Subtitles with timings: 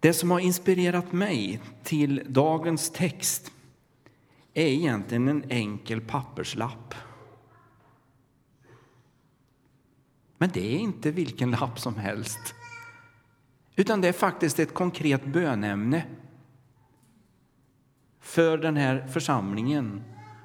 [0.00, 3.52] Det som har inspirerat mig till dagens text
[4.54, 6.94] är egentligen en enkel papperslapp.
[10.38, 12.54] Men det är inte vilken lapp som helst.
[13.76, 16.04] Utan det är faktiskt ett konkret bönämne
[18.20, 20.02] för den här församlingen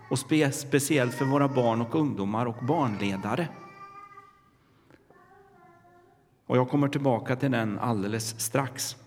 [0.10, 0.20] och
[0.54, 3.48] speciellt för våra barn och ungdomar och barnledare.
[6.46, 9.03] Och jag kommer tillbaka till den alldeles strax.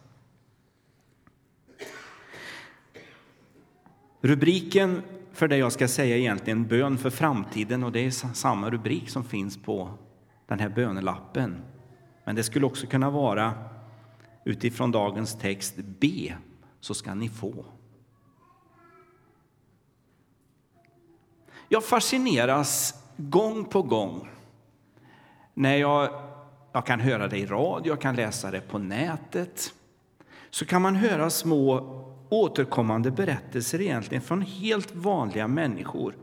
[4.27, 8.71] Rubriken för det jag ska säga är egentligen bön för framtiden och det är samma
[8.71, 9.91] rubrik som finns på
[10.47, 11.63] den här bönelappen.
[12.25, 13.55] Men det skulle också kunna vara
[14.45, 16.37] utifrån dagens text be
[16.81, 17.65] så ska ni få.
[21.69, 24.29] Jag fascineras gång på gång
[25.55, 26.23] när jag,
[26.73, 29.75] jag kan höra det i radio, jag kan läsa det på nätet.
[30.51, 36.15] Så kan man höra små återkommande berättelser egentligen från helt vanliga människor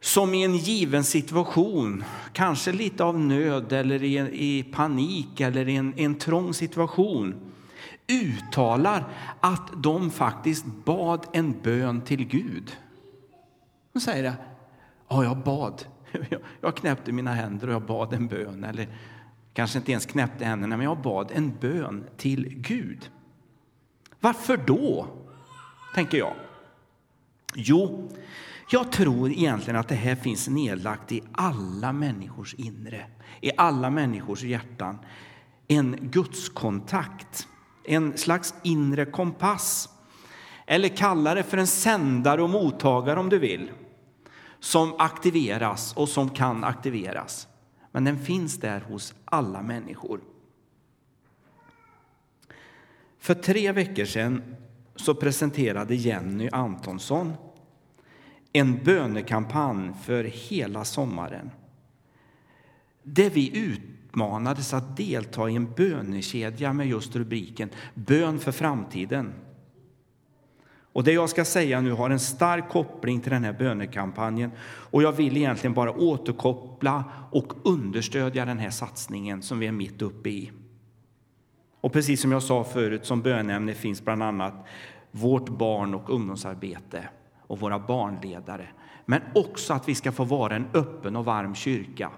[0.00, 5.76] som i en given situation, kanske lite av nöd eller i, i panik eller i
[5.76, 7.34] en, en trång situation
[8.08, 9.08] uttalar
[9.40, 12.76] att de faktiskt bad en bön till Gud.
[13.92, 14.34] De säger det.
[15.08, 15.84] Ja, jag bad.
[16.60, 18.64] Jag knäppte mina händer och jag bad en bön.
[18.64, 18.88] Eller
[19.52, 23.10] kanske inte ens knäppte händerna, men jag bad en bön till Gud.
[24.20, 25.06] Varför då?
[25.94, 26.34] Tänker jag.
[27.54, 28.10] Jo,
[28.70, 33.06] jag tror egentligen att det här finns nedlagt i alla människors inre,
[33.40, 34.98] i alla människors hjärtan.
[35.68, 37.48] En gudskontakt,
[37.84, 39.88] en slags inre kompass.
[40.66, 43.70] Eller kalla det för en sändare och mottagare om du vill.
[44.60, 47.48] Som aktiveras och som kan aktiveras.
[47.92, 50.20] Men den finns där hos alla människor.
[53.28, 54.42] För tre veckor sedan
[54.96, 57.32] så presenterade Jenny Antonsson
[58.52, 61.50] en bönekampanj för hela sommaren.
[63.02, 69.32] Där vi utmanades att delta i en bönekedja med just rubriken Bön för framtiden.
[70.92, 75.02] Och det jag ska säga nu har en stark koppling till den här bönekampanjen och
[75.02, 80.30] jag vill egentligen bara återkoppla och understödja den här satsningen som vi är mitt uppe
[80.30, 80.52] i.
[81.80, 84.54] Och precis som jag sa förut, som bönämne finns bland annat
[85.10, 87.08] vårt barn och ungdomsarbete
[87.46, 88.68] och våra barnledare.
[89.04, 92.10] Men också att vi ska få vara en öppen och varm kyrka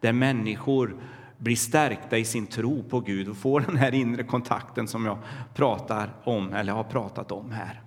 [0.00, 0.96] där människor
[1.38, 5.18] blir stärkta i sin tro på Gud och får den här inre kontakten som jag
[5.54, 7.82] pratar om eller har pratat om här.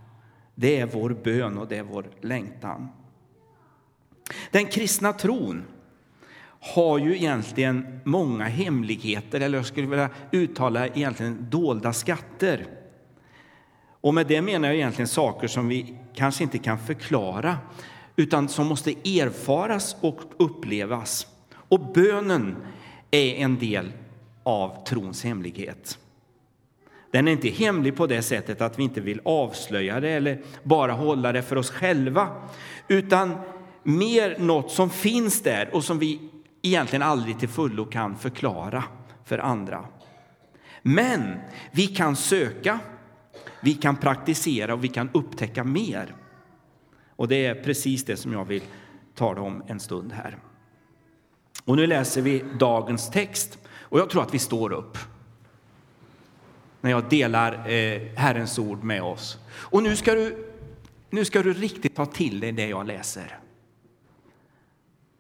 [0.55, 2.87] Det är vår bön och det är vår längtan.
[4.51, 5.63] Den kristna tron
[6.61, 12.65] har ju egentligen många hemligheter, eller jag skulle vilja uttala egentligen dolda skatter.
[14.01, 17.57] Och med det menar jag egentligen saker som vi kanske inte kan förklara,
[18.15, 21.27] utan som måste erfaras och upplevas.
[21.53, 22.55] Och bönen
[23.11, 23.91] är en del
[24.43, 25.97] av trons hemlighet.
[27.11, 30.91] Den är inte hemlig på det sättet att vi inte vill avslöja det eller bara
[30.91, 32.29] hålla det för oss själva,
[32.87, 33.37] utan
[33.83, 36.30] mer något som finns där och som vi
[36.61, 38.83] egentligen aldrig till fullo kan förklara
[39.23, 39.85] för andra.
[40.81, 41.39] Men
[41.71, 42.79] vi kan söka,
[43.61, 46.15] vi kan praktisera och vi kan upptäcka mer.
[47.15, 48.63] Och det är precis det som jag vill
[49.15, 50.37] tala om en stund här.
[51.65, 54.97] Och nu läser vi dagens text och jag tror att vi står upp
[56.81, 59.37] när jag delar eh, Herrens ord med oss.
[59.51, 60.53] Och nu ska du,
[61.09, 63.39] nu ska du riktigt ta till dig det jag läser.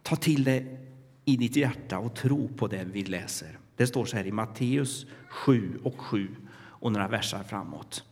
[0.03, 0.79] Ta till dig
[1.25, 3.59] i ditt hjärta och tro på det vi läser.
[3.75, 8.03] Det står så här i Matteus 7 och 7 och några versar framåt.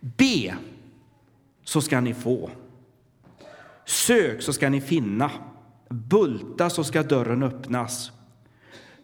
[0.00, 0.56] Be,
[1.64, 2.50] så ska ni få.
[3.84, 5.30] Sök, så ska ni finna.
[5.88, 8.12] Bulta, så ska dörren öppnas.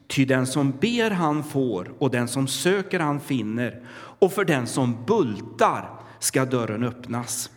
[0.06, 3.82] Ty den som ber, han får, och den som söker, han finner.
[3.92, 7.50] Och för den som bultar ska dörren öppnas.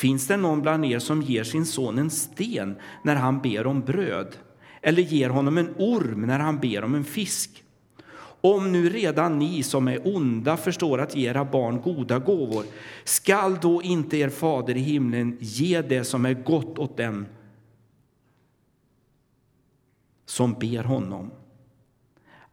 [0.00, 3.80] Finns det någon bland er som ger sin son en sten när han ber om
[3.80, 4.36] bröd
[4.82, 7.64] eller ger honom en orm när han ber om en fisk?
[8.40, 12.64] Om nu redan ni som är onda förstår att ge era barn goda gåvor
[13.04, 17.26] skall då inte er fader i himlen ge det som är gott åt den
[20.26, 21.30] som ber honom?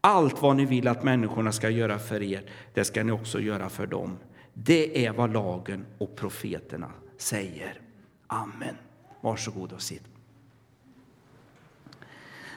[0.02, 2.42] Allt vad ni vill att människorna ska göra för er,
[2.74, 4.18] det ska ni också göra för dem.
[4.64, 7.82] Det är vad lagen och profeterna säger.
[8.28, 8.76] Amen.
[9.22, 10.04] Varsågod och sitt.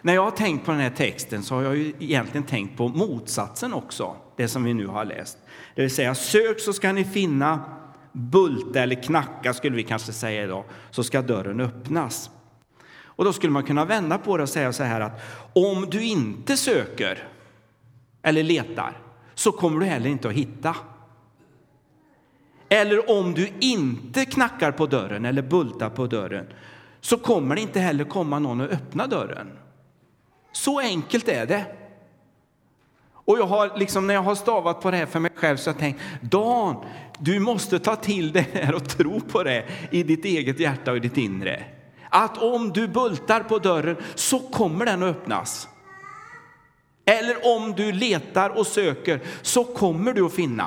[0.03, 2.89] när jag har tänkt på den här texten så har jag ju egentligen tänkt på
[2.89, 5.39] motsatsen också, det som vi nu har läst.
[5.75, 7.65] Det vill säga, sök så ska ni finna,
[8.13, 12.31] bulta eller knacka skulle vi kanske säga idag, så ska dörren öppnas.
[13.03, 15.21] Och då skulle man kunna vända på det och säga så här att
[15.53, 17.29] om du inte söker
[18.23, 19.01] eller letar
[19.35, 20.77] så kommer du heller inte att hitta.
[22.73, 26.47] Eller om du inte knackar på dörren eller bultar på dörren
[27.01, 29.59] så kommer det inte heller komma någon och öppna dörren.
[30.53, 31.65] Så enkelt är det.
[33.13, 35.71] Och jag har liksom, när jag har stavat på det här för mig själv så
[35.71, 36.85] har jag tänkt, Dan,
[37.19, 40.97] du måste ta till det här och tro på det i ditt eget hjärta och
[40.97, 41.65] i ditt inre.
[42.09, 45.69] Att om du bultar på dörren så kommer den att öppnas.
[47.05, 50.67] Eller om du letar och söker så kommer du att finna.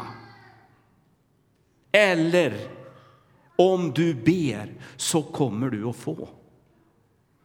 [1.97, 2.53] Eller
[3.55, 6.29] om du ber så kommer du att få.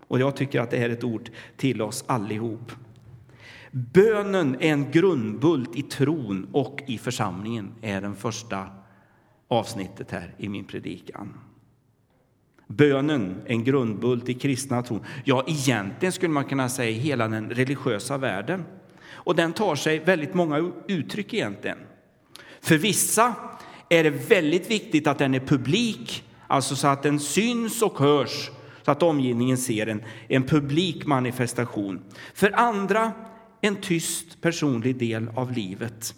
[0.07, 2.73] Och jag tycker att det är ett ord till oss allihop.
[3.71, 8.69] Bönen är en grundbult i tron och i församlingen, är den första
[9.49, 11.41] avsnittet här i min predikan.
[12.67, 15.05] Bönen, en grundbult i kristna tron.
[15.25, 18.65] Ja, egentligen skulle man kunna säga hela den religiösa världen.
[19.09, 21.79] Och den tar sig väldigt många uttryck egentligen.
[22.61, 23.35] För vissa
[23.89, 28.51] är det väldigt viktigt att den är publik, alltså så att den syns och hörs,
[28.85, 32.01] så att omgivningen ser en, en publik manifestation.
[32.35, 33.13] För andra
[33.61, 36.15] en tyst personlig del av livet.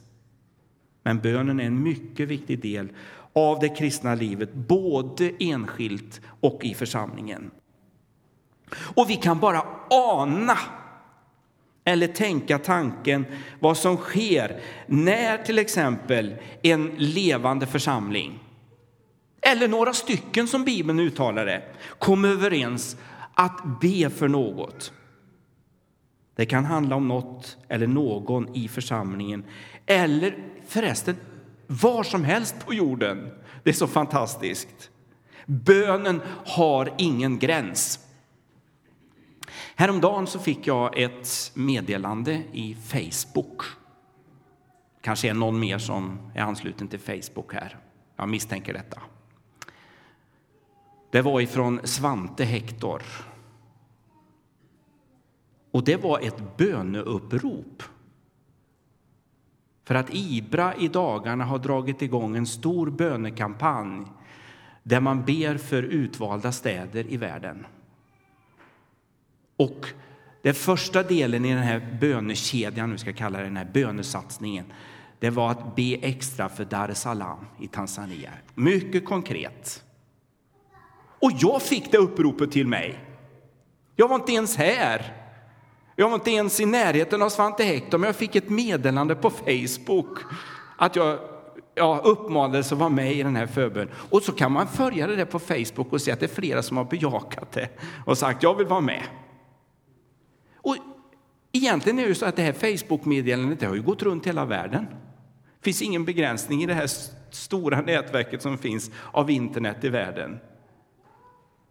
[1.03, 2.89] Men bönen är en mycket viktig del
[3.33, 7.51] av det kristna livet, både enskilt och i församlingen.
[8.75, 10.59] Och vi kan bara ana
[11.85, 13.27] eller tänka tanken
[13.61, 18.39] vad som sker när till exempel en levande församling
[19.43, 21.63] eller några stycken som Bibeln uttalar det,
[21.99, 22.97] kom överens
[23.35, 24.93] att be för något.
[26.37, 29.45] Det kan handla om något eller någon i församlingen
[29.87, 30.35] eller
[30.69, 31.17] förresten
[31.67, 33.31] var som helst på jorden.
[33.63, 34.91] Det är så fantastiskt.
[35.47, 37.99] Bönen har ingen gräns.
[39.81, 43.63] Häromdagen så fick jag ett meddelande i Facebook.
[45.01, 47.79] Kanske är någon mer som är ansluten till Facebook här.
[48.17, 49.01] Jag misstänker detta.
[51.11, 53.03] Det var ifrån Svante Hector.
[55.71, 57.83] Och det var ett böneupprop.
[59.85, 64.07] För att Ibra i dagarna har dragit igång en stor bönekampanj
[64.83, 67.67] där man ber för utvalda städer i världen.
[69.61, 69.87] Och
[70.43, 74.65] den första delen i den här bönekedjan, nu ska kalla det den här bönesatsningen,
[75.19, 78.31] det var att be extra för Dar es Salaam i Tanzania.
[78.55, 79.85] Mycket konkret.
[81.21, 82.99] Och jag fick det uppropet till mig.
[83.97, 85.17] Jag var inte ens här.
[85.97, 89.31] Jag var inte ens i närheten av Svante Hector, men jag fick ett meddelande på
[89.31, 90.19] Facebook
[90.77, 91.19] att jag
[91.75, 93.95] ja, uppmanades att vara med i den här förbönen.
[94.11, 96.63] Och så kan man följa det där på Facebook och se att det är flera
[96.63, 97.69] som har bejakat det
[98.07, 99.03] och sagt jag vill vara med.
[100.63, 100.77] Och
[101.53, 104.87] egentligen är det så att det här Facebook-meddelandet har ju gått runt hela världen.
[105.61, 106.91] Det finns ingen begränsning i det här
[107.31, 110.39] stora nätverket som finns av internet i världen.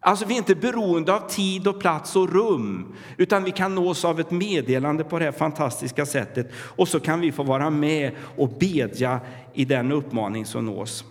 [0.01, 4.06] Alltså vi är inte beroende av tid och plats och rum, utan vi kan nås
[4.06, 8.12] av ett meddelande på det här fantastiska sättet och så kan vi få vara med
[8.38, 9.19] och bedja
[9.53, 11.05] i den uppmaning som nås.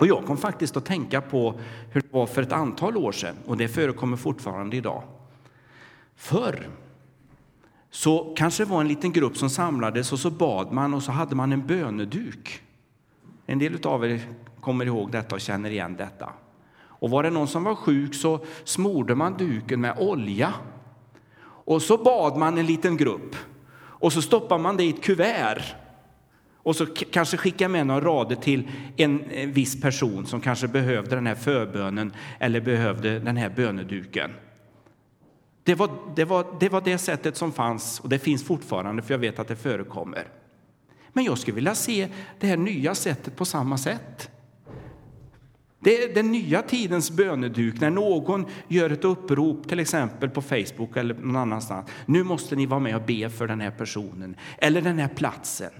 [0.00, 1.60] Och jag kom faktiskt att tänka på
[1.90, 5.02] hur det var för ett antal år sedan och det förekommer fortfarande idag.
[6.20, 6.68] Förr
[7.90, 11.12] så kanske det var en liten grupp som samlades och så bad man och så
[11.12, 12.62] hade man en böneduk.
[13.46, 14.20] En del av er
[14.60, 16.32] kommer ihåg detta och känner igen detta.
[16.78, 20.54] Och var det någon som var sjuk så smorde man duken med olja.
[21.42, 23.36] Och så bad man en liten grupp.
[23.80, 25.62] Och så stoppade man det i ett kuvert.
[26.56, 29.22] Och så kanske skickade med några rader till en
[29.52, 34.30] viss person som kanske behövde den här förbönen eller behövde den här böneduken.
[35.64, 39.14] Det var, det, var, det var det sättet som fanns och det finns fortfarande för
[39.14, 40.28] jag vet att det förekommer.
[41.12, 42.08] Men jag skulle vilja se
[42.40, 44.30] det här nya sättet på samma sätt.
[45.82, 50.96] Det är den nya tidens böneduk när någon gör ett upprop, till exempel på Facebook
[50.96, 51.90] eller någon annanstans.
[52.06, 55.70] Nu måste ni vara med och be för den här personen eller den här platsen.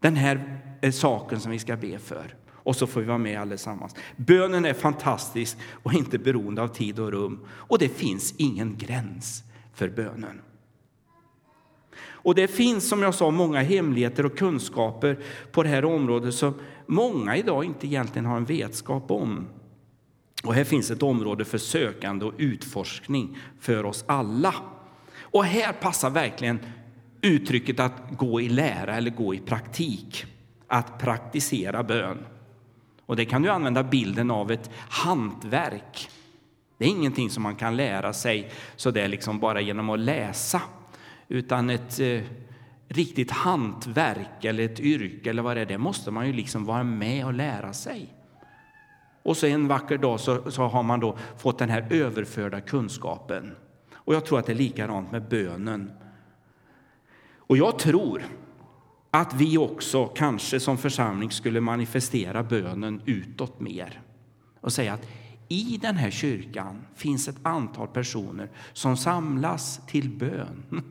[0.00, 2.34] Den här eh, saken som vi ska be för.
[2.64, 3.94] Och så får vi vara med allesammans.
[4.16, 7.40] Bönen är fantastisk och inte beroende av tid och rum.
[7.50, 9.42] Och det finns ingen gräns
[9.74, 10.40] för bönen.
[12.24, 15.18] Och det finns som jag sa många hemligheter och kunskaper
[15.52, 16.54] på det här området som
[16.86, 19.46] många idag inte egentligen har en vetskap om.
[20.44, 24.54] Och här finns ett område för sökande och utforskning för oss alla.
[25.18, 26.58] Och här passar verkligen
[27.20, 30.24] uttrycket att gå i lära eller gå i praktik.
[30.66, 32.18] Att praktisera bön.
[33.06, 36.10] Och det kan du använda bilden av ett hantverk.
[36.78, 40.62] Det är ingenting som man kan lära sig så där liksom bara genom att läsa,
[41.28, 42.20] utan ett eh,
[42.88, 46.84] riktigt hantverk eller ett yrke eller vad det är, det måste man ju liksom vara
[46.84, 48.14] med och lära sig.
[49.22, 53.56] Och så en vacker dag så, så har man då fått den här överförda kunskapen.
[53.94, 55.92] Och jag tror att det är likadant med bönen.
[57.38, 58.22] Och jag tror
[59.14, 64.00] att vi också kanske som församling skulle manifestera bönen utåt mer
[64.60, 65.08] och säga att
[65.48, 70.82] i den här kyrkan finns ett antal personer som samlas till bön.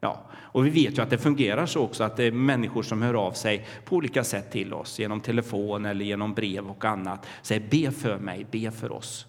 [0.00, 3.02] Ja, och vi vet ju att det fungerar så också att det är människor som
[3.02, 7.26] hör av sig på olika sätt till oss genom telefon eller genom brev och annat.
[7.42, 9.26] Säger be för mig, be för oss.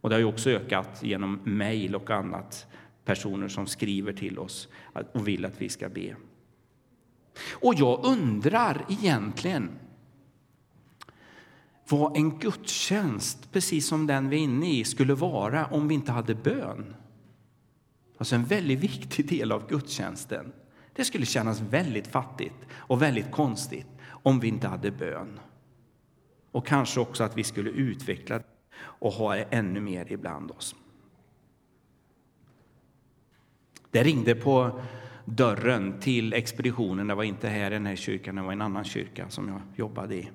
[0.00, 2.66] Och det har ju också ökat genom mejl och annat.
[3.04, 4.68] Personer som skriver till oss
[5.12, 6.14] och vill att vi ska be.
[7.52, 9.70] Och jag undrar egentligen
[11.88, 16.12] vad en gudstjänst, precis som den vi är inne i, skulle vara om vi inte
[16.12, 16.94] hade bön.
[18.18, 20.52] Alltså en väldigt viktig del av gudstjänsten.
[20.92, 25.40] Det skulle kännas väldigt fattigt och väldigt konstigt om vi inte hade bön.
[26.52, 28.40] Och kanske också att vi skulle utveckla
[28.80, 30.74] och ha ännu mer ibland oss.
[33.90, 34.80] Det ringde på
[35.28, 37.06] dörren till expeditionen.
[37.06, 39.60] Det var inte här i den här kyrkan, det var en annan kyrka som jag
[39.76, 40.30] jobbade i.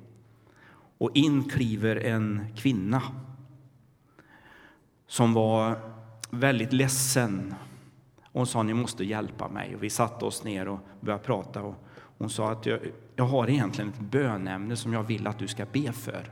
[0.97, 3.01] Och in kliver en kvinna
[5.07, 5.79] som var
[6.29, 7.55] väldigt ledsen.
[8.21, 9.75] Hon sa ni måste hjälpa mig.
[9.75, 11.61] Och vi satte oss ner och började prata.
[11.61, 11.75] Och
[12.17, 12.79] hon sa att jag,
[13.15, 16.31] jag har egentligen ett bönämne som jag vill att du ska be för.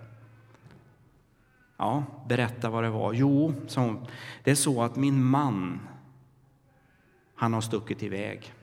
[1.77, 3.13] Ja, berätta vad det var.
[3.13, 4.05] Jo, sa hon,
[4.43, 5.79] det är så att min man
[7.41, 8.53] han har stuckit iväg.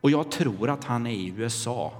[0.00, 1.92] Och jag tror att han är i USA.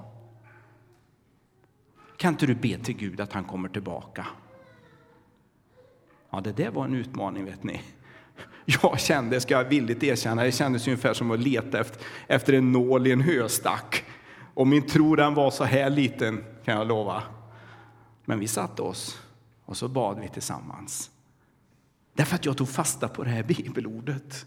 [2.16, 4.26] Kan inte du be till Gud att han kommer tillbaka?
[6.30, 7.82] Ja, det där var en utmaning, vet ni.
[8.64, 12.72] Jag kände, ska jag villigt erkänna, det kändes ungefär som att leta efter, efter en
[12.72, 14.04] nål i en höstack.
[14.54, 17.22] Och min tro den var så här liten, kan jag lova.
[18.24, 19.20] Men vi satte oss
[19.64, 21.10] och så bad vi tillsammans.
[22.14, 24.46] Därför att jag tog fasta på det här bibelordet.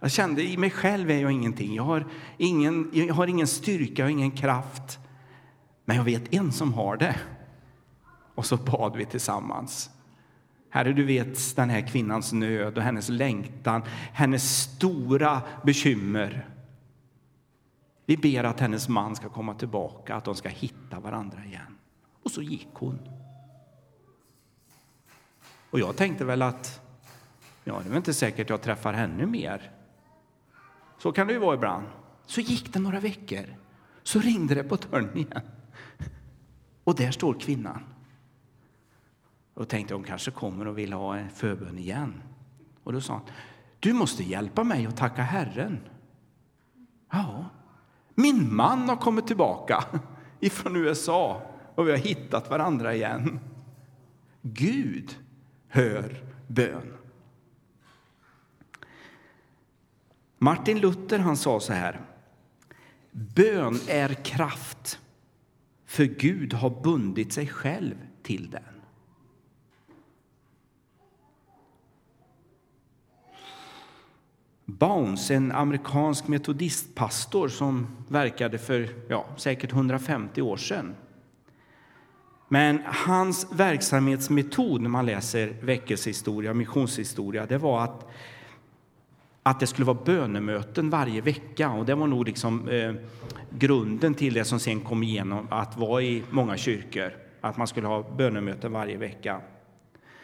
[0.00, 1.74] Jag kände i mig själv är jag ingenting.
[1.74, 4.98] Jag har ingen, jag har ingen styrka och ingen kraft.
[5.84, 7.16] Men jag vet en som har det.
[8.34, 9.90] Och så bad vi tillsammans.
[10.70, 16.48] Herre, du vet den här kvinnans nöd och hennes längtan, hennes stora bekymmer.
[18.06, 21.78] Vi ber att hennes man ska komma tillbaka, att de ska hitta varandra igen.
[22.22, 22.98] Och så gick hon.
[25.70, 26.80] Och jag tänkte väl att
[27.64, 29.70] ja, det är inte säkert jag träffar henne mer.
[30.98, 31.86] Så kan det ju vara ibland.
[32.26, 33.44] Så gick det några veckor.
[34.02, 35.42] Så ringde det på dörren igen.
[36.84, 37.84] Och där står kvinnan.
[39.54, 42.22] Och tänkte hon kanske kommer och vill ha en förbön igen.
[42.84, 43.22] Och då sa hon,
[43.80, 45.80] du måste hjälpa mig att tacka Herren.
[47.10, 47.44] Ja,
[48.14, 49.84] min man har kommit tillbaka
[50.40, 51.42] ifrån USA
[51.74, 53.40] och vi har hittat varandra igen.
[54.42, 55.16] Gud
[55.68, 56.94] hör bön.
[60.38, 62.00] Martin Luther han sa så här.
[63.10, 65.00] Bön är kraft,
[65.86, 68.62] för Gud har bundit sig själv till den.
[74.64, 80.94] Bounce, en amerikansk metodistpastor som verkade för ja, säkert 150 år sedan.
[82.48, 88.08] Men hans verksamhetsmetod när man läser väckelsehistoria, missionshistoria, det var att
[89.50, 91.70] att det skulle vara bönemöten varje vecka.
[91.70, 92.94] Och det var nog liksom, eh,
[93.50, 97.12] grunden till det som sen kom igenom att vara i många kyrkor.
[97.40, 99.40] Att man skulle ha bönemöten varje vecka.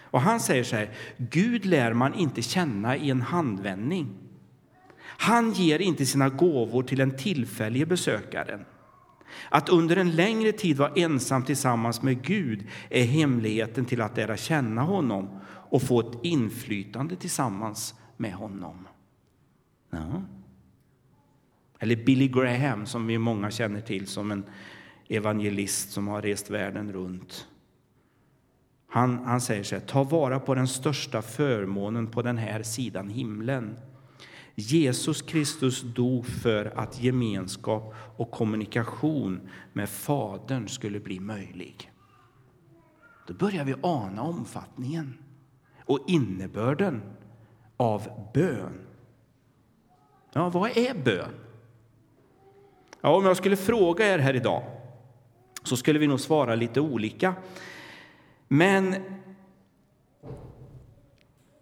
[0.00, 4.08] Och han säger så här, Gud lär man inte känna i en handvändning.
[5.00, 8.60] Han ger inte sina gåvor till en tillfällig besökare.
[9.48, 14.36] Att under en längre tid vara ensam tillsammans med Gud är hemligheten till att lära
[14.36, 18.86] känna honom och få ett inflytande tillsammans med honom.
[19.94, 20.22] Ja.
[21.78, 24.44] Eller Billy Graham, som vi många känner till som en
[25.08, 27.48] evangelist som har rest världen runt.
[28.88, 33.08] Han, han säger så här, ta vara på den största förmånen på den här sidan
[33.08, 33.76] himlen.
[34.54, 39.40] Jesus Kristus dog för att gemenskap och kommunikation
[39.72, 41.90] med Fadern skulle bli möjlig.
[43.26, 45.18] Då börjar vi ana omfattningen
[45.84, 47.02] och innebörden
[47.76, 48.83] av bön
[50.34, 51.34] Ja, vad är bön?
[53.00, 54.62] Ja, om jag skulle fråga er här idag
[55.62, 57.34] så skulle vi nog svara lite olika.
[58.48, 58.96] Men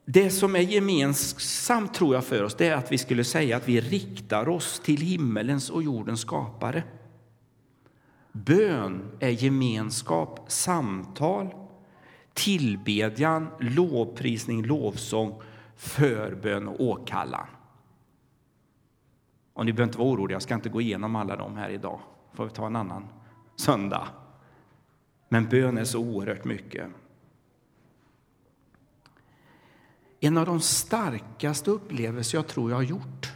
[0.05, 3.69] det som är gemensamt tror jag för oss det är att vi skulle säga att
[3.69, 6.83] vi riktar oss till himmelens och jordens skapare.
[8.33, 11.55] Bön är gemenskap, samtal,
[12.33, 15.43] tillbedjan, lovprisning, lovsång,
[15.77, 17.47] förbön och åkallan.
[19.55, 22.01] Och ni behöver inte vara oroliga, jag ska inte gå igenom alla dem här idag.
[22.33, 23.09] får vi ta en annan
[23.57, 24.09] söndag.
[25.29, 26.87] Men bön är så oerhört mycket.
[30.21, 33.33] En av de starkaste upplevelser jag tror jag har gjort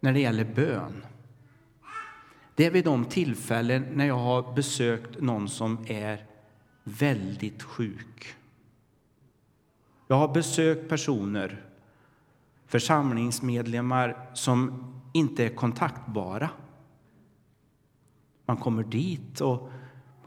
[0.00, 1.04] när det gäller bön
[2.54, 6.26] det är vid de tillfällen när jag har besökt någon som är
[6.84, 8.34] väldigt sjuk.
[10.08, 11.64] Jag har besökt personer,
[12.74, 16.50] församlingsmedlemmar som inte är kontaktbara.
[18.46, 19.70] Man kommer dit och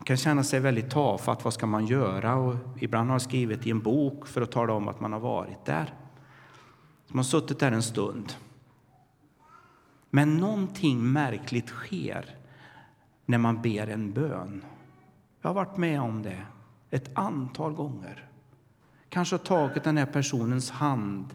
[0.04, 1.44] kan känna sig väldigt tafatt.
[1.44, 2.36] Vad ska man göra?
[2.36, 5.20] Och ibland har jag skrivit i en bok för att tala om att man har
[5.20, 5.94] varit där.
[7.08, 8.34] Man har suttit där en stund.
[10.10, 12.36] Men någonting märkligt sker
[13.26, 14.64] när man ber en bön.
[15.42, 16.42] Jag har varit med om det
[16.90, 18.30] ett antal gånger.
[19.10, 21.34] Kanske tagit den här personens hand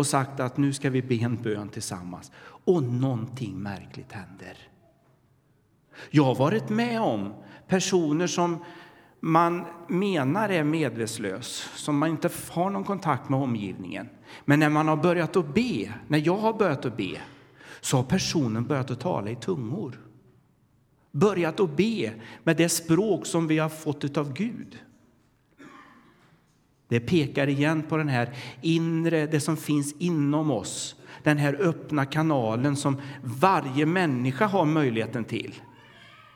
[0.00, 2.32] och sagt att nu ska vi be en bön tillsammans.
[2.64, 4.56] Och någonting märkligt händer.
[6.10, 7.34] Jag har varit med om
[7.68, 8.64] personer som
[9.20, 14.08] man menar är medvetslös, som man inte har någon kontakt med omgivningen.
[14.44, 17.20] Men när man har börjat att be, när jag har börjat att be,
[17.80, 20.00] så har personen börjat att tala i tungor.
[21.12, 22.12] Börjat att be
[22.44, 24.78] med det språk som vi har fått av Gud.
[26.90, 30.96] Det pekar igen på den här inre, det som finns inom oss.
[31.22, 35.54] Den här öppna kanalen som varje människa har möjligheten till.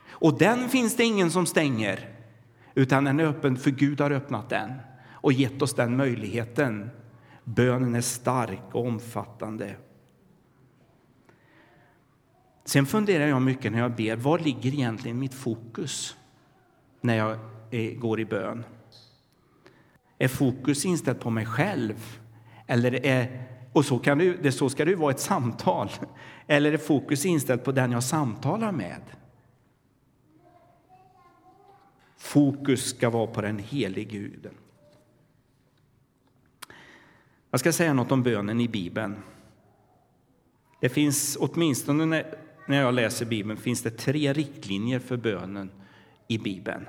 [0.08, 2.08] Och den finns det ingen som stänger,
[2.74, 4.72] utan den är öppen för Gud har öppnat den
[5.10, 6.90] och gett oss den möjligheten.
[7.44, 9.76] Bönen är stark och omfattande.
[12.64, 16.16] Sen funderar jag mycket när jag ber, var ligger egentligen mitt fokus
[17.00, 17.38] när jag
[17.70, 18.64] eh, går i bön?
[20.18, 22.20] Är fokus inställt på mig själv?
[22.66, 25.90] Eller är, och så, kan det, så ska det ju vara ett samtal.
[26.46, 29.02] Eller är fokus inställt på den jag samtalar med?
[32.16, 34.54] Fokus ska vara på den helige Guden.
[37.50, 39.16] Jag ska säga något om bönen i Bibeln.
[40.80, 42.24] Det finns åtminstone
[42.66, 45.70] när jag läser Bibeln finns det tre riktlinjer för bönen
[46.28, 46.86] i Bibeln.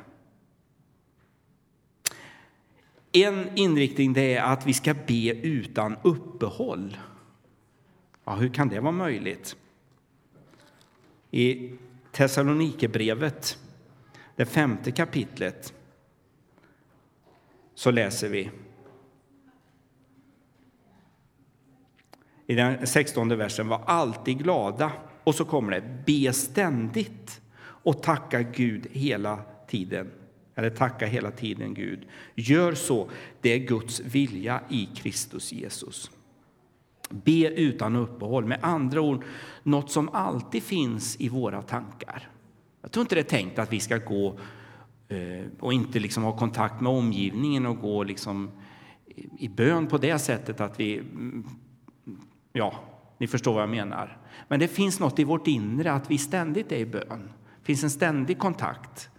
[3.15, 6.97] En inriktning det är att vi ska be utan uppehåll.
[8.23, 9.55] Ja, hur kan det vara möjligt?
[11.31, 11.71] I
[12.11, 13.57] Thessalonikerbrevet,
[14.35, 15.73] det femte kapitlet,
[17.75, 18.51] så läser vi
[22.47, 24.91] i den sextonde versen, var alltid glada.
[25.23, 30.11] Och så kommer det, be ständigt och tacka Gud hela tiden
[30.55, 32.07] eller tacka hela tiden Gud.
[32.35, 33.09] Gör så,
[33.41, 36.11] det är Guds vilja i Kristus Jesus.
[37.09, 39.23] Be utan uppehåll, med andra ord
[39.63, 42.29] något som alltid finns i våra tankar.
[42.81, 44.39] Jag tror inte det är tänkt att vi ska gå
[45.07, 48.51] eh, och inte liksom ha kontakt med omgivningen och gå liksom
[49.37, 50.97] i bön på det sättet att vi...
[50.97, 51.47] Mm,
[52.53, 52.73] ja,
[53.17, 54.17] ni förstår vad jag menar.
[54.47, 57.31] Men det finns något i vårt inre att vi ständigt är i bön.
[57.59, 59.09] Det finns en ständig kontakt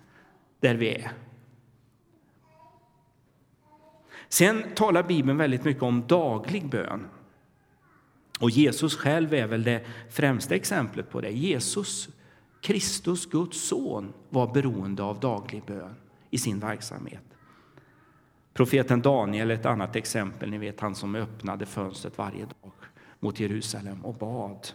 [0.60, 1.12] där vi är.
[4.28, 7.08] Sen talar Bibeln väldigt mycket om daglig bön.
[8.40, 11.30] Och Jesus själv är väl det främsta exemplet på det.
[11.30, 12.08] Jesus,
[12.60, 15.94] Kristus, Guds son, var beroende av daglig bön
[16.30, 17.22] i sin verksamhet.
[18.54, 22.72] Profeten Daniel är ett annat exempel, ni vet han som öppnade fönstret varje dag
[23.20, 24.68] mot Jerusalem och bad.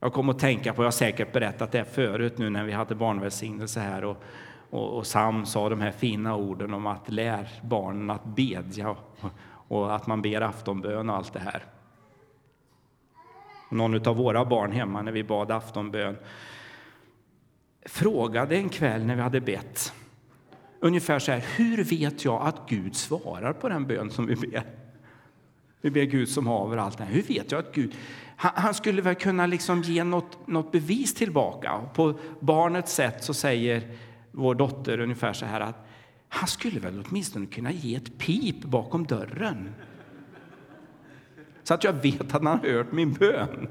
[0.00, 2.94] Jag kom att tänka på, jag har säkert berättat det förut nu när vi hade
[2.94, 4.22] barnvälsignelse här och
[4.72, 9.30] och, och Sam sa de här fina orden om att lär barnen att bedja och,
[9.68, 11.64] och att man ber aftonbön och allt det här.
[13.70, 16.16] Någon av våra barn hemma när vi bad aftonbön
[17.86, 19.92] frågade en kväll när vi hade bett
[20.80, 24.62] ungefär så här, hur vet jag att Gud svarar på den bön som vi ber?
[25.80, 27.12] Vi ber Gud som haver allt det här.
[27.12, 27.94] Hur vet jag att Gud...
[28.36, 31.80] Han, han skulle väl kunna liksom ge något, något bevis tillbaka.
[31.94, 33.82] På barnets sätt så säger
[34.32, 35.86] vår dotter ungefär så här att
[36.28, 39.74] han skulle väl åtminstone kunna ge ett pip bakom dörren.
[41.62, 43.68] så att jag vet att han har hört min bön.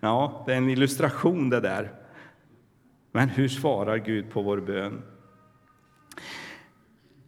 [0.00, 1.92] Ja, det är en illustration det där.
[3.12, 5.02] Men hur svarar Gud på vår bön?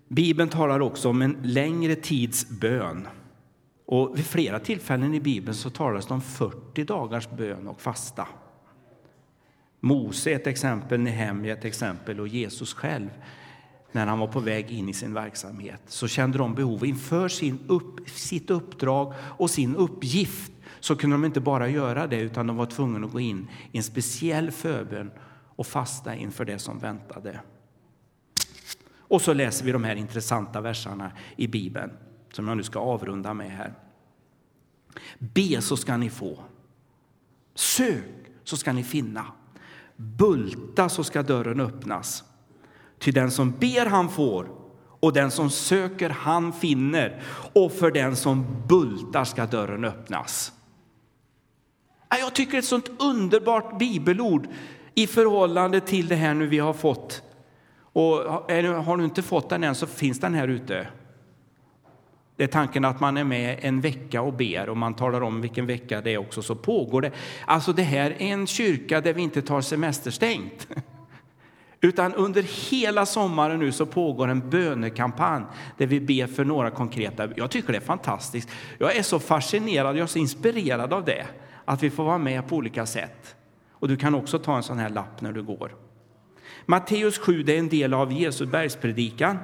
[0.08, 3.08] Bibeln talar också om en längre tids bön.
[3.86, 8.28] Och vid flera tillfällen i Bibeln så talas det om 40 dagars bön och fasta.
[9.84, 13.10] Mose är ett exempel, Nehemja ett exempel och Jesus själv
[13.92, 17.58] när han var på väg in i sin verksamhet så kände de behov inför sin
[17.66, 22.56] upp, sitt uppdrag och sin uppgift så kunde de inte bara göra det utan de
[22.56, 25.10] var tvungna att gå in i en speciell förbön
[25.56, 27.40] och fasta inför det som väntade.
[28.96, 31.90] Och så läser vi de här intressanta verserna i Bibeln
[32.32, 33.74] som jag nu ska avrunda med här.
[35.18, 36.44] Be så ska ni få.
[37.54, 38.04] Sök
[38.44, 39.26] så ska ni finna.
[40.18, 42.24] Bulta så ska dörren öppnas.
[42.98, 44.48] Ty den som ber han får
[45.00, 47.22] och den som söker han finner
[47.54, 50.52] och för den som bultar ska dörren öppnas.
[52.10, 54.48] Jag tycker det är ett sånt underbart bibelord
[54.94, 57.22] i förhållande till det här nu vi har fått.
[57.92, 60.88] Och har du inte fått den än så finns den här ute.
[62.42, 65.40] Det är tanken att man är med en vecka och ber och man talar om
[65.40, 67.10] vilken vecka det är också så pågår det.
[67.44, 70.68] Alltså det här är en kyrka där vi inte tar semesterstängt.
[71.80, 75.44] Utan under hela sommaren nu så pågår en bönekampanj
[75.78, 77.28] där vi ber för några konkreta.
[77.36, 78.48] Jag tycker det är fantastiskt.
[78.78, 81.26] Jag är så fascinerad, jag är så inspirerad av det.
[81.64, 83.36] Att vi får vara med på olika sätt.
[83.70, 85.74] Och du kan också ta en sån här lapp när du går.
[86.66, 89.38] Matteus 7 är en del av Jesu bergspredikan.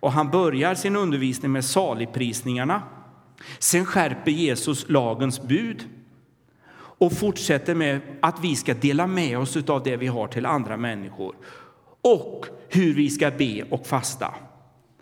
[0.00, 2.82] Och han börjar sin undervisning med saligprisningarna.
[3.58, 5.84] Sen skärper Jesus lagens bud
[6.98, 10.76] och fortsätter med att vi ska dela med oss av det vi har till andra
[10.76, 11.34] människor
[12.02, 14.34] och hur vi ska be och fasta.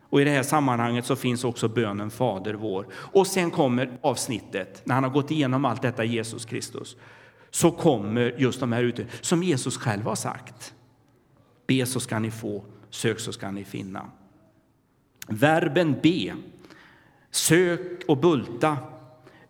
[0.08, 2.86] Och I det här sammanhanget så finns också bönen Fader vår.
[2.94, 6.96] Och sen kommer avsnittet, när han har gått igenom allt detta, Jesus Kristus,
[7.50, 10.74] så kommer just de här ute, som Jesus själv har sagt.
[11.66, 14.10] Be så ska ni få, sök så ska ni finna.
[15.28, 16.34] Verben be,
[17.30, 18.76] sök och bulta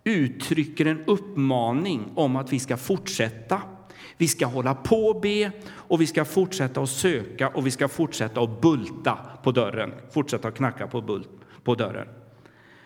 [0.04, 3.62] uttrycker en uppmaning om att vi ska fortsätta.
[4.16, 7.88] Vi ska hålla på och be och vi ska fortsätta att söka och vi ska
[7.88, 11.28] fortsätta att bulta på dörren, fortsätta att knacka på, bult,
[11.64, 12.08] på dörren.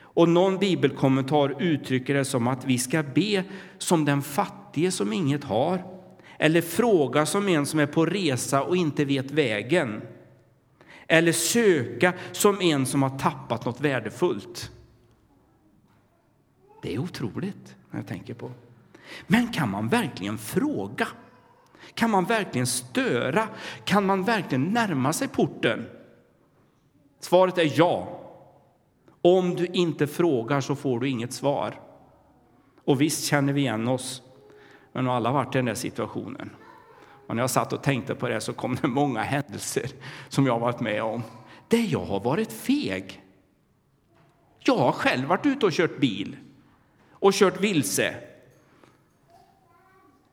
[0.01, 3.45] Och någon bibelkommentar uttrycker det som att vi ska be
[3.79, 5.85] som den fattige som inget har
[6.39, 10.03] eller fråga som en som är på resa och inte vet vägen
[11.11, 14.71] eller söka som en som har tappat något värdefullt.
[16.83, 18.51] Det är otroligt när jag tänker på.
[19.27, 21.09] Men kan man verkligen fråga?
[21.95, 23.49] Kan man verkligen störa?
[23.85, 25.89] Kan man verkligen närma sig porten?
[27.21, 28.21] Svaret är ja.
[29.23, 31.81] Om du inte frågar så får du inget svar.
[32.85, 34.23] Och visst känner vi igen oss,
[34.93, 36.51] men har alla varit i den där situationen.
[37.31, 39.91] Och när jag satt och tänkte på det så kom det många händelser
[40.29, 41.23] som jag varit med om.
[41.69, 43.23] Där jag har varit feg.
[44.59, 46.37] Jag har själv varit ute och kört bil
[47.11, 48.15] och kört vilse.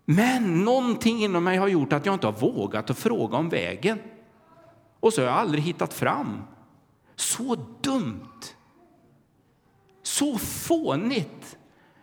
[0.06, 4.00] Men någonting inom mig har gjort att jag inte har vågat att fråga om vägen.
[5.00, 6.44] Och så har jag aldrig hittat fram.
[7.16, 8.44] Så dumt!
[10.04, 11.58] Så fånigt!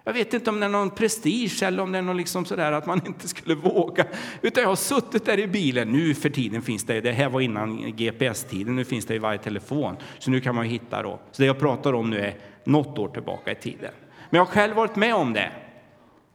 [0.07, 2.73] Jag vet inte om det är någon prestige eller om det är någon liksom sådär
[2.73, 4.07] att man inte skulle våga.
[4.43, 5.89] Utan jag har suttit där i bilen.
[5.89, 9.39] Nu för tiden finns det, det här var innan GPS-tiden, nu finns det i varje
[9.39, 9.97] telefon.
[10.19, 11.21] Så nu kan man hitta då.
[11.33, 13.91] Så det jag pratar om nu är något år tillbaka i tiden.
[14.31, 15.53] Men jag har själv varit med om det.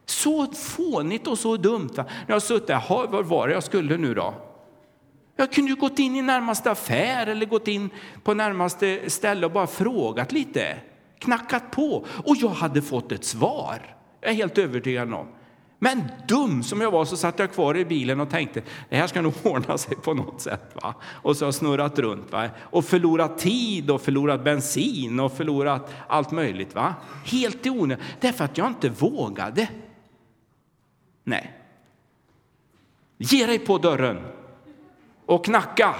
[0.06, 1.90] Så fånigt och så dumt.
[1.96, 2.04] Va?
[2.26, 4.34] När jag suttit där, var var det jag skulle nu då?
[5.36, 7.90] Jag kunde ju gått in i närmaste affär eller gått in
[8.22, 10.76] på närmaste ställe och bara frågat lite.
[11.20, 12.06] Knackat på.
[12.24, 13.96] Och jag hade fått ett svar.
[14.20, 15.26] Jag är helt övertygad om.
[15.82, 19.06] Men dum som jag var så satt jag kvar i bilen och tänkte det här
[19.06, 20.76] ska nog ordna sig på något sätt.
[20.82, 20.94] Va?
[21.04, 22.50] Och så har jag snurrat runt va?
[22.60, 26.74] och förlorat tid och förlorat bensin och förlorat allt möjligt.
[26.74, 26.94] Va?
[27.24, 29.68] Helt i onödan, därför att jag inte vågade.
[31.24, 31.56] Nej.
[33.18, 34.18] Ge dig på dörren
[35.26, 35.94] och knacka.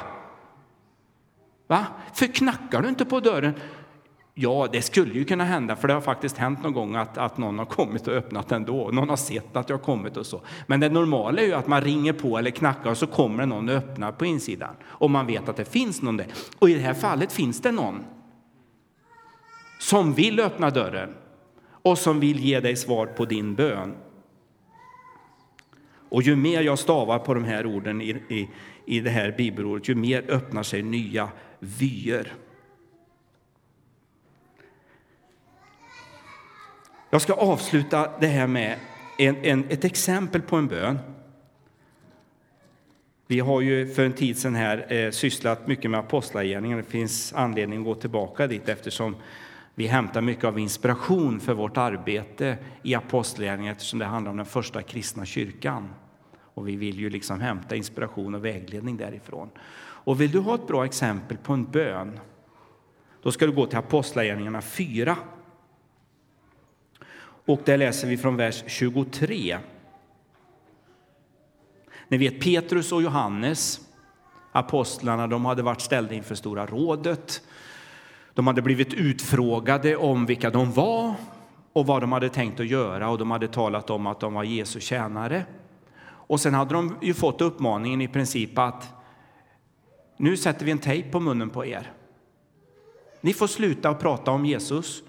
[1.67, 1.87] Va?
[2.15, 3.55] För knackar du inte på dörren
[4.43, 7.39] Ja, det skulle ju kunna hända, för det har faktiskt hänt någon gång att, att
[7.39, 8.91] någon har kommit och öppnat ändå.
[8.91, 10.41] Någon har sett att jag har kommit och så.
[10.67, 13.47] Men det normala är ju att man ringer på eller knackar och så kommer det
[13.47, 14.75] någon och öppnar på insidan.
[14.85, 16.27] Och man vet att det finns någon där.
[16.59, 18.05] Och i det här fallet finns det någon
[19.81, 21.15] som vill öppna dörren
[21.83, 23.95] och som vill ge dig svar på din bön.
[26.09, 28.49] Och ju mer jag stavar på de här orden i, i,
[28.87, 32.33] i det här bibelordet, ju mer öppnar sig nya vyer.
[37.13, 38.79] Jag ska avsluta det här med
[39.19, 40.99] en, en, ett exempel på en bön.
[43.27, 46.83] Vi har ju för en tid sedan här eh, sysslat mycket med apostlagärningarna.
[46.83, 49.17] Det finns anledning att gå tillbaka dit eftersom
[49.75, 54.47] vi hämtar mycket av inspiration för vårt arbete i apostlagärningarna eftersom det handlar om den
[54.47, 55.89] första kristna kyrkan.
[56.55, 59.51] Och vi vill ju liksom hämta inspiration och vägledning därifrån.
[59.83, 62.21] Och vill du ha ett bra exempel på en bön,
[63.23, 65.17] då ska du gå till Apostlagärningarna 4.
[67.51, 69.59] Och där läser vi från vers 23.
[72.09, 73.81] Ni vet Petrus och Johannes,
[74.53, 77.43] apostlarna, de hade varit ställda inför Stora rådet.
[78.35, 81.15] De hade blivit utfrågade om vilka de var
[81.73, 84.45] och vad de hade tänkt att göra och de hade talat om att de var
[84.45, 85.45] Jesu tjänare.
[86.03, 88.89] Och sen hade de ju fått uppmaningen i princip att
[90.17, 91.93] nu sätter vi en tejp på munnen på er.
[93.21, 95.03] Ni får sluta att prata om Jesus.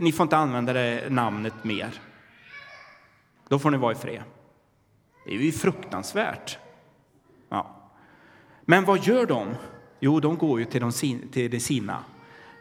[0.00, 1.90] Ni får inte använda det namnet mer.
[3.48, 4.22] Då får ni vara i fred.
[5.24, 6.58] Det är ju fruktansvärt.
[7.48, 7.90] Ja.
[8.62, 9.54] Men vad gör de?
[10.00, 10.92] Jo, de går ju till, de,
[11.32, 12.04] till de sina,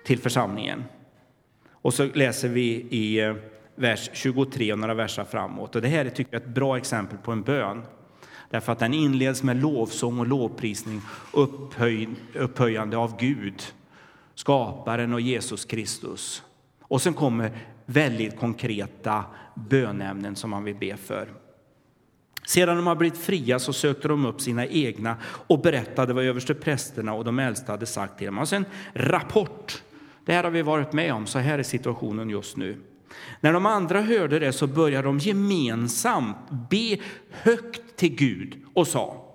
[0.05, 0.83] till församlingen.
[1.71, 3.35] Och så läser vi i eh,
[3.75, 5.75] vers 23 och några verser framåt.
[5.75, 7.83] Och det här är tycker jag, ett bra exempel på en bön.
[8.49, 11.01] Därför att den inleds med lovsång och lovprisning,
[11.33, 13.63] upphöj, upphöjande av Gud,
[14.35, 16.43] skaparen och Jesus Kristus.
[16.91, 17.51] Och sen kommer
[17.86, 19.25] väldigt konkreta
[19.56, 21.27] bönämnen som man vill be för.
[22.47, 27.13] Sedan de har blivit fria så sökte de upp sina egna och berättade vad översteprästerna
[27.13, 28.39] och de äldsta hade sagt till dem.
[28.39, 29.84] Alltså en rapport.
[30.25, 32.77] Det här har vi varit med om, så här är situationen just nu.
[33.41, 36.38] När de andra hörde det så började de gemensamt
[36.69, 36.97] be
[37.32, 39.27] högt till Gud och sa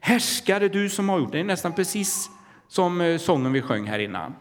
[0.00, 2.30] Härskare du som har gjort, det Det är nästan precis
[2.68, 4.34] som eh, sången vi sjöng här innan.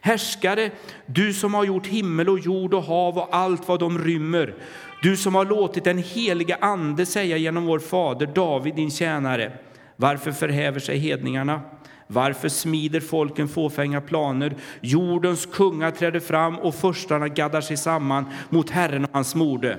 [0.00, 0.70] Härskare,
[1.06, 4.54] du som har gjort himmel och jord och hav och allt vad de rymmer.
[5.02, 9.52] Du som har låtit den helige ande säga genom vår fader David, din tjänare.
[9.96, 11.60] Varför förhäver sig hedningarna?
[12.06, 14.56] Varför smider folken fåfänga planer?
[14.80, 19.78] Jordens kungar träder fram och förstarna gaddar sig samman mot Herren och hans morde?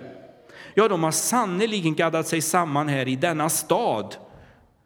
[0.73, 4.15] Ja, de har sannerligen gaddat sig samman här i denna stad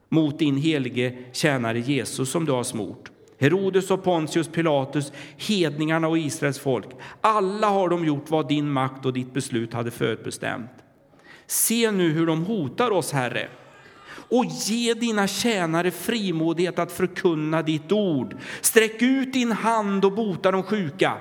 [0.09, 3.12] mot din helige tjänare Jesus som du har smort.
[3.43, 6.87] Herodes och Pontius Pilatus, hedningarna och Israels folk.
[7.21, 10.71] Alla har de gjort vad din makt och ditt beslut hade förutbestämt.
[11.47, 13.47] Se nu hur de hotar oss, Herre,
[14.29, 18.35] och ge dina tjänare frimodighet att förkunna ditt ord.
[18.61, 21.13] Sträck ut din hand och bota de sjuka.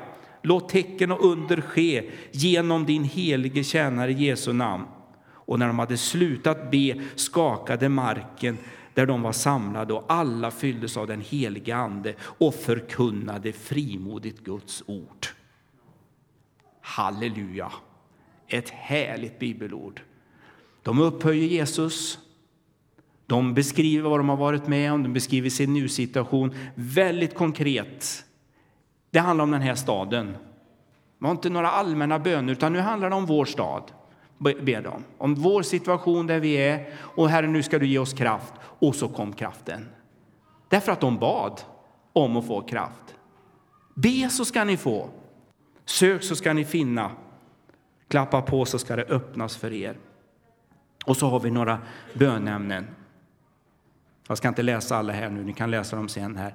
[0.42, 4.84] Låt tecken och under ske genom din helige tjänare Jesu namn.
[5.24, 8.58] Och när de hade slutat be skakade marken
[8.94, 14.82] där de var samlade och alla fylldes av den helige Ande och förkunnade frimodigt Guds
[14.86, 15.26] ord.
[16.80, 17.72] Halleluja!
[18.48, 20.02] Ett härligt bibelord.
[20.82, 22.18] De upphöjer Jesus.
[23.26, 28.24] De beskriver vad de har varit med om, de beskriver sin nu-situation väldigt konkret.
[29.10, 30.26] Det handlar om den här staden.
[30.26, 33.92] Det var inte några allmänna böner, utan nu handlar det om vår stad
[34.42, 35.04] ber de.
[35.18, 36.86] Om vår situation där vi är.
[36.98, 38.52] Och Herre, nu ska du ge oss kraft.
[38.62, 39.88] Och så kom kraften.
[40.68, 41.60] Därför att de bad
[42.12, 43.14] om att få kraft.
[43.94, 45.08] Be så ska ni få.
[45.84, 47.10] Sök så ska ni finna.
[48.08, 49.98] Klappa på så ska det öppnas för er.
[51.04, 51.78] Och så har vi några
[52.14, 52.86] bönämnen.
[54.28, 56.54] Jag ska inte läsa alla här nu, ni kan läsa dem sen här.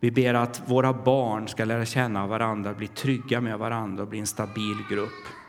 [0.00, 4.18] Vi ber att våra barn ska lära känna varandra, bli trygga med varandra och bli
[4.18, 5.39] en stabil grupp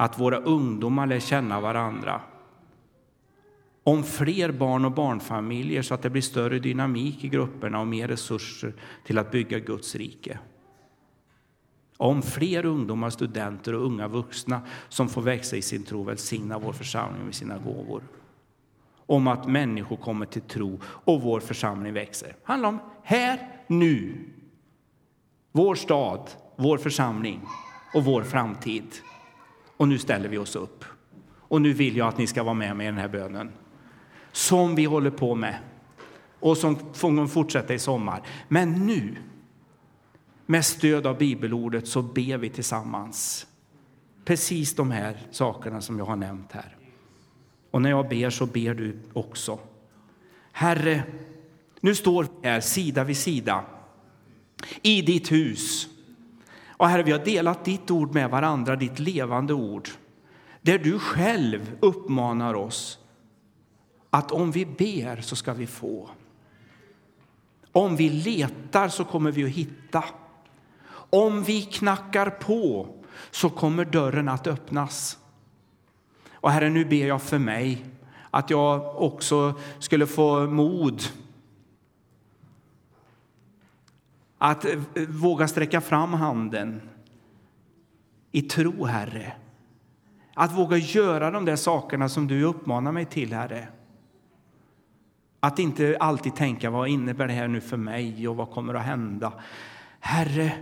[0.00, 2.20] att våra ungdomar lär känna varandra.
[3.84, 8.08] Om fler barn och barnfamiljer så att det blir större dynamik i grupperna och mer
[8.08, 10.38] resurser till att bygga Guds rike.
[11.96, 16.72] Om fler ungdomar, studenter och unga vuxna som får växa i sin tro välsigna vår
[16.72, 18.02] församling med sina gåvor.
[19.06, 22.28] Om att människor kommer till tro och vår församling växer.
[22.28, 24.14] Det handlar om här, nu.
[25.52, 27.40] Vår stad, vår församling
[27.94, 28.86] och vår framtid.
[29.80, 30.84] Och nu ställer vi oss upp.
[31.38, 33.50] Och nu vill jag att ni ska vara med mig i den här bönen.
[34.32, 35.58] Som vi håller på med.
[36.40, 38.22] Och som får fortsätta i sommar.
[38.48, 39.16] Men nu,
[40.46, 43.46] med stöd av bibelordet, så ber vi tillsammans.
[44.24, 46.76] Precis de här sakerna som jag har nämnt här.
[47.70, 49.58] Och när jag ber så ber du också.
[50.52, 51.02] Herre,
[51.80, 53.64] nu står vi här sida vid sida
[54.82, 55.88] i ditt hus
[56.80, 59.88] och Herre, vi har delat ditt ord med varandra, ditt levande ord,
[60.62, 62.98] där du själv uppmanar oss
[64.10, 66.10] att om vi ber så ska vi få.
[67.72, 70.04] Om vi letar så kommer vi att hitta.
[71.10, 72.86] Om vi knackar på
[73.30, 75.18] så kommer dörren att öppnas.
[76.32, 77.84] Och Herre, nu ber jag för mig
[78.30, 81.02] att jag också skulle få mod
[84.42, 86.80] att eh, våga sträcka fram handen
[88.32, 89.32] i tro, Herre.
[90.34, 93.68] Att våga göra de där sakerna som du uppmanar mig till, Herre.
[95.40, 98.84] Att inte alltid tänka vad innebär det här nu för mig och vad kommer att
[98.84, 99.32] hända.
[100.00, 100.52] Herre,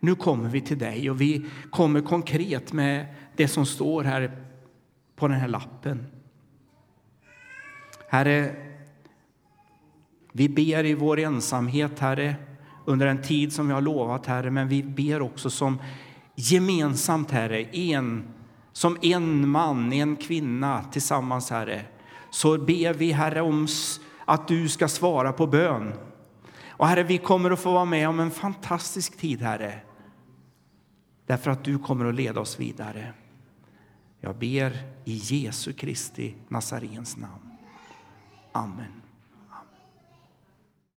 [0.00, 4.30] nu kommer vi till dig och vi kommer konkret med det som står här
[5.16, 6.06] på den här lappen.
[8.08, 8.56] Herre,
[10.32, 12.36] vi ber i vår ensamhet, Herre,
[12.86, 15.78] under en tid som vi har lovat, Herre, men vi ber också som
[16.34, 18.24] gemensamt, Herre, en,
[18.72, 21.82] som en man, en kvinna tillsammans, Herre.
[22.30, 23.68] Så ber vi, Herre, om
[24.24, 25.92] att du ska svara på bön.
[26.68, 29.80] Och Herre, vi kommer att få vara med om en fantastisk tid, Herre.
[31.26, 33.12] Därför att du kommer att leda oss vidare.
[34.20, 37.50] Jag ber i Jesu Kristi Nazarens namn.
[38.52, 39.05] Amen.